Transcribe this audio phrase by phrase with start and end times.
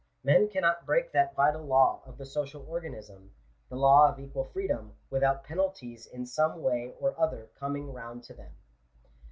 [0.23, 3.29] Men cannot break that vital law of the social organism—
[3.69, 8.33] the law of equal freedom, without penalties in some way or other coming round to
[8.33, 8.53] them.